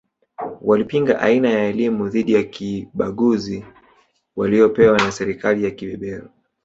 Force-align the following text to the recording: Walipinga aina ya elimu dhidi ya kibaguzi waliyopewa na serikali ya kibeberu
Walipinga 0.61 1.19
aina 1.19 1.49
ya 1.49 1.67
elimu 1.67 2.07
dhidi 2.09 2.33
ya 2.33 2.43
kibaguzi 2.43 3.65
waliyopewa 4.35 4.97
na 4.99 5.11
serikali 5.11 5.63
ya 5.63 5.71
kibeberu 5.71 6.29